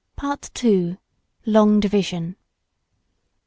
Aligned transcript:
PART 0.15 0.49
II.—LONG 0.63 1.79
DIVISION. 1.79 2.35